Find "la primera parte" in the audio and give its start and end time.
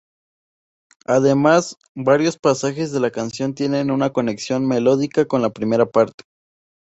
5.43-6.23